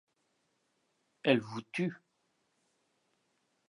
Elle 1.21 1.41
vous 1.41 1.61
tue. 1.73 1.95